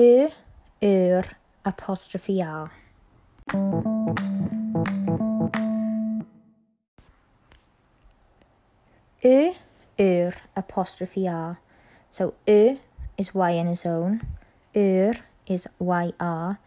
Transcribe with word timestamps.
Ö, 0.00 0.28
ur, 0.80 1.24
apostrophe 1.64 2.40
R. 2.40 2.70
Ö, 9.24 9.52
ur, 9.98 10.34
apostrophe 10.54 11.26
R. 11.26 11.58
So 12.10 12.34
Ö 12.46 12.76
is 13.16 13.34
Y 13.34 13.50
in 13.50 13.66
its 13.66 13.84
own, 13.84 14.20
ur 14.76 15.14
is 15.48 15.66
YR, 15.80 16.58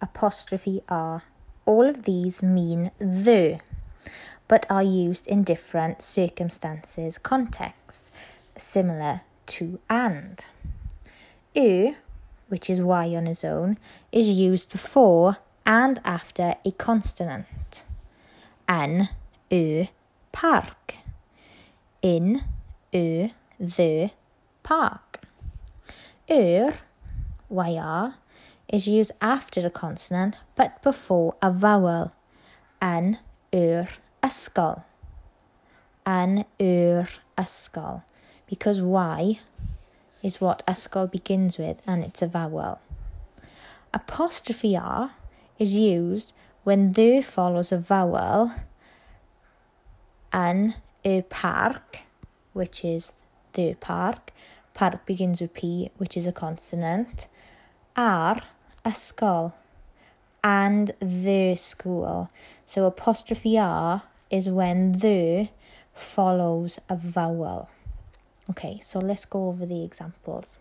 apostrophe 0.00 0.82
R. 0.88 1.22
All 1.64 1.88
of 1.88 2.02
these 2.02 2.42
mean 2.42 2.90
the, 2.98 3.60
but 4.48 4.66
are 4.68 4.82
used 4.82 5.28
in 5.28 5.44
different 5.44 6.02
circumstances, 6.02 7.18
contexts, 7.18 8.10
similar 8.56 9.20
to 9.46 9.78
and. 9.88 10.44
U, 11.54 11.94
which 12.48 12.70
is 12.70 12.80
Y 12.80 13.14
on 13.14 13.26
its 13.26 13.44
own, 13.44 13.78
is 14.12 14.30
used 14.30 14.70
before 14.70 15.38
and 15.64 16.00
after 16.04 16.54
a 16.64 16.70
consonant. 16.72 17.84
An, 18.68 19.08
u, 19.50 19.88
park. 20.32 20.94
In, 22.02 22.42
u, 22.92 23.30
the, 23.58 24.10
park. 24.62 25.20
Ur, 26.30 26.74
yr, 27.50 28.14
is 28.68 28.88
used 28.88 29.12
after 29.20 29.66
a 29.66 29.70
consonant 29.70 30.36
but 30.54 30.82
before 30.82 31.34
a 31.42 31.50
vowel. 31.50 32.12
An, 32.80 33.18
ur, 33.54 33.88
ysgol. 34.22 34.84
An, 36.04 36.44
ur, 36.60 37.08
ysgol. 37.36 38.02
Because 38.46 38.80
Y 38.80 39.40
is 40.26 40.40
what 40.40 40.66
ysgol 40.66 41.08
begins 41.08 41.56
with 41.56 41.80
and 41.86 42.02
it's 42.02 42.20
a 42.20 42.26
vowel. 42.26 42.80
Apostrophe 43.94 44.76
R 44.76 45.12
is 45.56 45.74
used 45.76 46.32
when 46.64 46.92
the 46.92 47.22
follows 47.22 47.70
a 47.70 47.78
vowel 47.78 48.52
and 50.32 50.74
y 51.04 51.24
park, 51.30 52.00
which 52.52 52.84
is 52.84 53.12
the 53.52 53.74
park. 53.74 54.32
Park 54.74 55.06
begins 55.06 55.40
with 55.40 55.54
P, 55.54 55.90
which 55.96 56.16
is 56.16 56.26
a 56.26 56.32
consonant. 56.32 57.28
R, 57.96 58.42
ysgol, 58.84 59.52
and 60.42 60.90
the 61.00 61.54
school. 61.54 62.30
So 62.66 62.84
apostrophe 62.86 63.58
R 63.58 64.02
is 64.28 64.50
when 64.50 64.98
the 64.98 65.48
follows 65.94 66.80
a 66.88 66.96
vowel. 66.96 67.70
Okay, 68.48 68.78
so 68.80 69.00
let's 69.00 69.24
go 69.24 69.48
over 69.48 69.66
the 69.66 69.82
examples. 69.82 70.58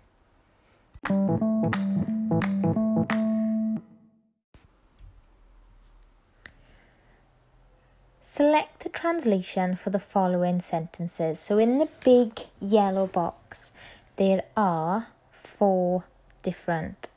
Select 8.20 8.80
the 8.80 8.90
translation 8.90 9.76
for 9.76 9.92
the 9.92 10.00
following 10.00 10.60
sentences. 10.60 11.40
So 11.40 11.60
in 11.60 11.78
the 11.78 11.88
big 12.04 12.42
yellow 12.60 13.06
box, 13.06 13.72
there 14.18 14.44
are 14.58 15.08
four 15.32 16.06
different 16.42 17.10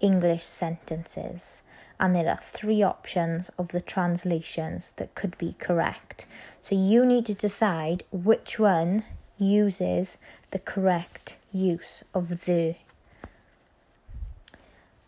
English 0.00 0.44
sentences 0.44 1.62
and 1.98 2.14
there 2.14 2.28
are 2.28 2.36
three 2.36 2.82
options 2.82 3.50
of 3.58 3.68
the 3.68 3.80
translations 3.80 4.92
that 4.96 5.14
could 5.14 5.36
be 5.38 5.56
correct. 5.58 6.26
So 6.60 6.74
you 6.74 7.04
need 7.04 7.26
to 7.26 7.34
decide 7.34 8.04
which 8.12 8.58
one 8.58 9.04
uses 9.38 10.18
the 10.50 10.58
correct 10.58 11.36
use 11.52 12.04
of 12.14 12.44
the. 12.44 12.76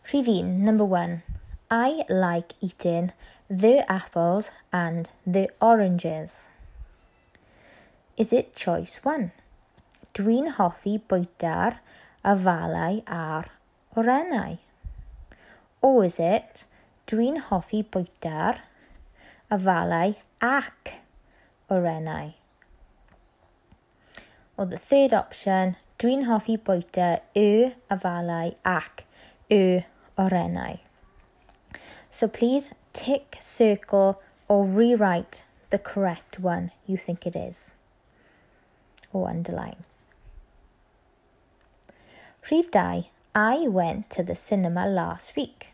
Rhif 0.08 0.44
number 0.44 0.84
one. 0.84 1.22
I 1.70 2.04
like 2.08 2.54
eating 2.60 3.12
the 3.48 3.84
apples 3.90 4.50
and 4.72 5.08
the 5.26 5.50
oranges. 5.60 6.48
Is 8.16 8.32
it 8.32 8.56
choice 8.56 9.00
one? 9.02 9.30
Dwi'n 10.14 10.54
hoffi 10.56 11.00
bwyta'r 11.08 11.78
afalau 12.24 13.02
a'r 13.06 13.46
orenau. 13.96 14.58
Or 15.80 16.04
is 16.04 16.18
it 16.18 16.64
dwi'n 17.06 17.38
hoffi 17.48 17.84
bwyta'r 17.84 18.60
afalau 19.50 20.16
ac 20.42 20.98
orenau? 21.70 22.39
Or 24.60 24.66
the 24.66 24.76
third 24.76 25.14
option, 25.14 25.76
dwi'n 25.96 26.26
hoffi 26.28 26.58
bwyta 26.60 27.22
y 27.32 27.72
afalau 27.88 28.50
ac 28.62 29.06
y 29.48 29.86
orenau. 30.18 30.80
So 32.10 32.28
please 32.28 32.68
tick, 32.92 33.38
circle 33.40 34.20
or 34.48 34.66
rewrite 34.66 35.44
the 35.70 35.78
correct 35.78 36.38
one 36.38 36.72
you 36.84 36.98
think 36.98 37.26
it 37.26 37.34
is 37.34 37.72
or 39.14 39.30
underline. 39.30 39.84
Rhif 42.44 42.70
2. 42.70 43.08
I 43.34 43.66
went 43.66 44.10
to 44.10 44.22
the 44.22 44.36
cinema 44.36 44.86
last 44.86 45.36
week. 45.36 45.68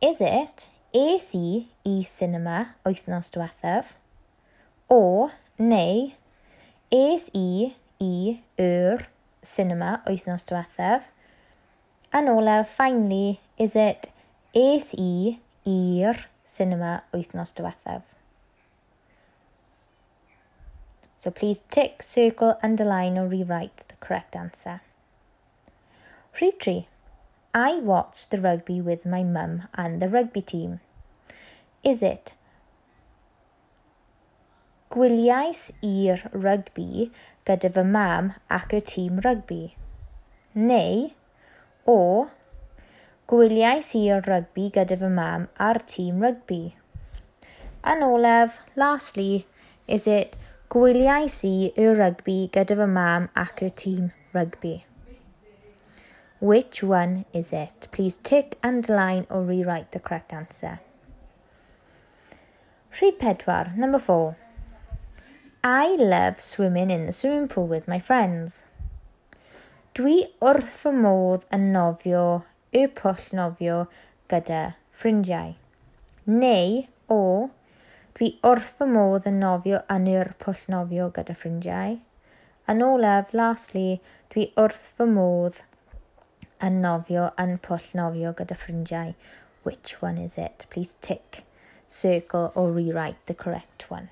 Is 0.00 0.20
it 0.20 0.68
es 0.94 1.34
i 1.34 1.66
i 1.84 2.02
cinema 2.02 2.76
wythnos 2.86 3.34
diwethaf? 3.34 3.94
O, 4.88 5.32
neu, 5.58 6.12
es 6.92 7.30
i 7.34 7.74
i 8.00 8.40
yr 8.58 9.06
cinema 9.44 10.00
wythnos 10.06 10.46
diwethaf? 10.48 11.08
Finally, 12.76 13.40
is 13.58 13.76
it 13.76 14.08
es 14.54 14.94
i 14.94 15.38
i'r 15.66 16.24
cinema 16.44 17.02
wythnos 17.12 17.52
diwethaf? 17.52 18.02
So 21.18 21.30
please 21.30 21.62
tick, 21.70 22.02
circle, 22.02 22.58
underline 22.62 23.18
or 23.18 23.28
rewrite 23.28 23.84
the 23.88 23.96
correct 24.00 24.34
answer. 24.34 24.80
Rhif 26.34 26.58
3. 26.58 26.88
I 27.52 27.74
watched 27.80 28.30
the 28.30 28.40
rugby 28.40 28.80
with 28.80 29.04
my 29.04 29.22
mum 29.22 29.68
and 29.74 30.00
the 30.00 30.08
rugby 30.08 30.40
team. 30.40 30.80
Is 31.84 32.02
it 32.02 32.32
Gwyliais 34.90 35.68
i'r 35.86 36.24
rygbi 36.34 37.04
gyda 37.46 37.68
fy 37.76 37.82
mam 37.86 38.32
ac 38.56 38.72
y 38.74 38.80
tîm 38.88 39.20
rygbi. 39.22 39.58
Neu 40.70 41.04
o 41.92 42.26
gwyliais 43.30 43.92
i'r 44.00 44.26
rygbi 44.26 44.64
gyda 44.74 44.98
fy 44.98 45.12
mam 45.20 45.44
a'r 45.68 45.78
tîm 45.92 46.18
rygbi. 46.26 46.58
Yn 47.92 48.02
olaf, 48.08 48.58
lastly, 48.74 49.46
is 49.86 50.08
it 50.16 50.34
gwyliais 50.74 51.38
i 51.46 51.54
y 51.70 51.86
rygbi 52.02 52.36
gyda 52.58 52.80
fy 52.82 52.90
mam 52.98 53.30
ac 53.46 53.62
y 53.62 53.70
tîm 53.84 54.10
rygbi. 54.34 54.74
Which 56.40 56.82
one 56.82 57.26
is 57.32 57.52
it? 57.52 57.86
Please 57.92 58.18
tick, 58.24 58.58
underline 58.64 59.26
or 59.30 59.44
rewrite 59.44 59.92
the 59.92 60.00
correct 60.00 60.32
answer. 60.32 60.80
Rhif 62.98 63.18
pedwar, 63.22 63.76
number 63.76 64.00
four. 64.00 64.36
I 65.62 65.96
love 65.96 66.40
swimming 66.40 66.90
in 66.90 67.04
the 67.04 67.12
swimming 67.12 67.46
pool 67.46 67.66
with 67.66 67.86
my 67.86 68.00
friends. 68.00 68.64
Dwi 69.92 70.14
wrth 70.40 70.70
fy 70.72 70.92
modd 70.96 71.42
yn 71.52 71.66
nofio 71.74 72.22
y 72.72 72.86
pwll 72.96 73.26
nofio 73.36 73.74
gyda 74.32 74.60
ffrindiau. 74.96 75.50
Neu 76.24 76.78
o 77.12 77.50
dwi 78.16 78.30
wrth 78.50 78.70
fy 78.78 78.86
modd 78.88 79.28
yn 79.28 79.36
nofio 79.42 79.82
yn 79.92 80.08
yr 80.14 80.30
pwll 80.40 80.62
nofio 80.72 81.10
gyda 81.18 81.36
ffrindiau. 81.36 81.98
Yn 82.64 82.80
olaf, 82.86 83.34
lastly, 83.36 83.98
dwi 84.32 84.46
wrth 84.62 84.86
fy 84.96 85.08
modd 85.10 85.58
yn 86.64 86.80
nofio 86.86 87.26
yn 87.44 87.58
pwll 87.68 87.90
nofio 88.00 88.32
gyda 88.40 88.56
ffrindiau. 88.62 89.12
Which 89.68 90.00
one 90.00 90.16
is 90.16 90.38
it? 90.38 90.64
Please 90.72 90.96
tick, 91.04 91.44
circle 91.86 92.48
or 92.54 92.72
rewrite 92.72 93.20
the 93.26 93.36
correct 93.36 93.90
one. 93.90 94.08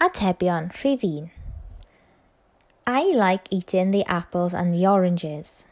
Atebion, 0.00 0.70
1. 0.70 1.30
I 2.86 3.02
like 3.14 3.48
eating 3.50 3.90
the 3.90 4.04
apples 4.04 4.52
and 4.52 4.72
the 4.72 4.86
oranges. 4.86 5.66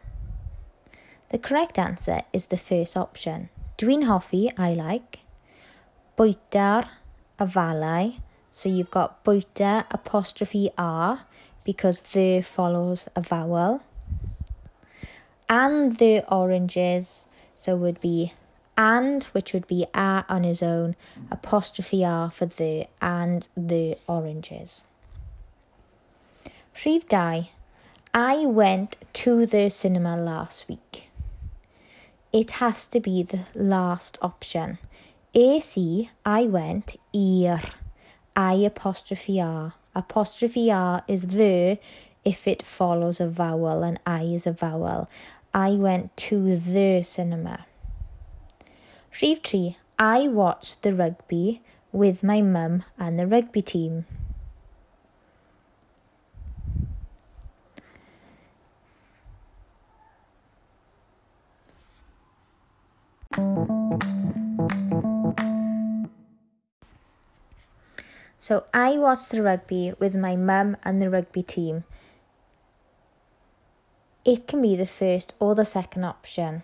The 1.29 1.39
correct 1.39 1.79
answer 1.79 2.23
is 2.33 2.47
the 2.47 2.56
first 2.56 2.97
option. 2.97 3.50
Dwi'n 3.79 4.05
hoffi, 4.05 4.53
I 4.59 4.73
like. 4.73 5.21
Bwyta'r 6.19 6.89
afalau. 7.39 8.21
So 8.50 8.69
you've 8.69 8.91
got 8.91 9.25
bwyta 9.25 9.85
apostrophe 9.91 10.71
R 10.77 11.27
because 11.65 12.03
the 12.03 12.43
follows 12.43 13.09
a 13.15 13.21
vowel. 13.23 13.83
And 15.49 15.97
the 15.99 16.25
oranges, 16.29 17.27
so 17.55 17.77
would 17.77 18.00
be 18.00 18.33
and, 18.76 19.24
which 19.24 19.52
would 19.52 19.66
be 19.66 19.86
a 19.94 20.24
on 20.28 20.44
his 20.44 20.62
own, 20.62 20.96
apostrophe 21.30 22.04
r 22.04 22.30
for 22.30 22.46
the, 22.46 22.86
and 23.00 23.48
the 23.56 23.98
oranges. 24.06 24.84
Rhif 26.74 27.08
2. 27.08 27.48
I 28.14 28.46
went 28.46 28.96
to 29.12 29.46
the 29.46 29.70
cinema 29.70 30.16
last 30.16 30.69
week. 30.69 31.08
It 32.32 32.52
has 32.52 32.86
to 32.88 33.00
be 33.00 33.22
the 33.22 33.46
last 33.54 34.19
option. 34.22 34.78
AC, 35.34 36.10
I 36.24 36.44
went, 36.44 36.96
i'r. 37.14 37.62
I 38.34 38.54
apostrophe 38.54 39.40
R. 39.40 39.74
Apostrophe 39.94 40.70
R 40.70 41.04
is 41.06 41.22
the 41.28 41.78
if 42.24 42.48
it 42.48 42.62
follows 42.62 43.20
a 43.20 43.28
vowel 43.28 43.82
and 43.82 44.00
I 44.06 44.22
is 44.22 44.46
a 44.46 44.52
vowel. 44.52 45.10
I 45.52 45.72
went 45.72 46.16
to 46.28 46.56
the 46.56 47.02
cinema. 47.02 47.66
Rhif 49.12 49.44
3. 49.44 49.76
I 49.99 50.26
watched 50.26 50.82
the 50.82 50.94
rugby 50.94 51.61
with 51.93 52.23
my 52.23 52.41
mum 52.41 52.85
and 52.99 53.19
the 53.19 53.26
rugby 53.26 53.61
team. 53.61 54.06
So 68.41 68.65
I 68.75 68.97
watched 68.97 69.31
the 69.31 69.43
rugby 69.43 69.93
with 70.00 70.17
my 70.17 70.37
mum 70.37 70.76
and 70.82 71.00
the 71.00 71.11
rugby 71.11 71.43
team. 71.43 71.85
It 74.25 74.49
can 74.49 74.62
be 74.62 74.75
the 74.75 74.87
first 74.87 75.35
or 75.38 75.55
the 75.55 75.65
second 75.65 76.05
option 76.05 76.62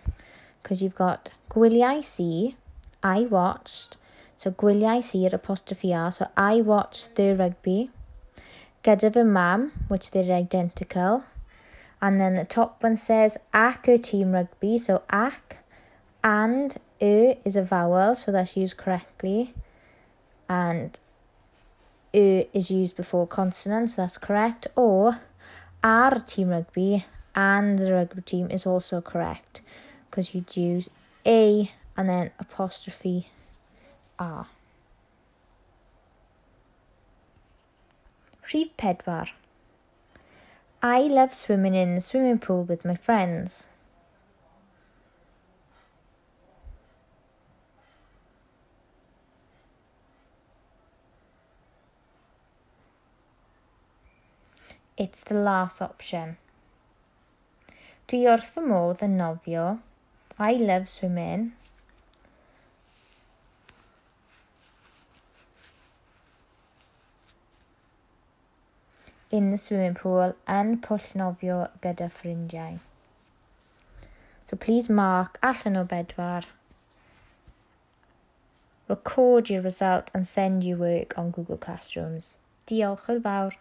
because 0.62 0.82
you've 0.82 0.94
got 0.94 1.30
gwyliau 1.58 2.54
I 3.02 3.20
watched, 3.22 3.96
so 4.36 4.50
gwyliau 4.50 5.26
at 5.26 5.32
apostrophe 5.32 5.92
R, 5.92 6.12
so 6.12 6.28
I 6.36 6.60
watched 6.60 7.16
the 7.16 7.34
rugby. 7.34 7.90
Gyda 8.84 9.12
fy 9.12 9.24
mam, 9.24 9.72
which 9.88 10.12
they're 10.12 10.32
identical. 10.32 11.24
And 12.00 12.20
then 12.20 12.36
the 12.36 12.44
top 12.44 12.82
one 12.82 12.96
says 12.96 13.38
ac 13.52 13.80
y 13.88 13.96
team 13.96 14.32
rugby, 14.32 14.78
so 14.78 15.02
ac 15.12 15.58
and 16.22 16.76
y 17.00 17.38
is 17.44 17.56
a 17.56 17.64
vowel, 17.64 18.14
so 18.14 18.30
that's 18.30 18.56
used 18.56 18.76
correctly. 18.76 19.54
And 20.48 20.98
y 22.14 22.46
is 22.52 22.70
used 22.70 22.96
before 22.96 23.26
consonant, 23.26 23.90
so 23.90 24.02
that's 24.02 24.18
correct. 24.18 24.68
Or 24.76 25.20
our 25.82 26.20
team 26.20 26.50
rugby 26.50 27.04
and 27.34 27.78
the 27.80 27.92
rugby 27.92 28.22
team 28.22 28.50
is 28.50 28.64
also 28.64 29.00
correct 29.00 29.62
because 30.08 30.34
you'd 30.34 30.56
use 30.56 30.88
a 31.26 31.72
and 31.96 32.08
then 32.08 32.30
apostrophe 32.38 33.28
r. 34.18 34.46
Rhif 38.52 38.70
pedwar. 38.78 39.30
I 40.82 41.00
love 41.00 41.34
swimming 41.34 41.74
in 41.74 41.96
the 41.96 42.00
swimming 42.00 42.38
pool 42.38 42.62
with 42.62 42.84
my 42.84 42.94
friends. 42.94 43.68
It's 54.96 55.20
the 55.20 55.34
last 55.34 55.80
option. 55.80 56.38
Dwi 58.08 58.24
wrth 58.32 58.48
fy 58.54 58.64
modd 58.66 59.04
yn 59.06 59.18
nofio. 59.20 59.66
I 60.38 60.52
love 60.52 60.88
swimming. 60.88 61.52
in 69.30 69.50
the 69.50 69.58
swimming 69.58 69.94
pool 69.94 70.34
yn 70.58 70.76
pwll 70.84 71.08
nofio 71.20 71.56
gyda 71.84 72.06
ffrindiau. 72.18 72.78
So 74.48 74.56
please 74.56 74.88
mark 75.00 75.38
allan 75.42 75.76
o 75.76 75.84
bedwar. 75.84 76.46
Record 78.88 79.50
your 79.50 79.60
result 79.62 80.10
and 80.14 80.26
send 80.26 80.64
your 80.64 80.78
work 80.78 81.18
on 81.18 81.30
Google 81.30 81.58
Classrooms. 81.58 82.38
Diolch 82.66 83.08
yn 83.12 83.20
fawr. 83.26 83.58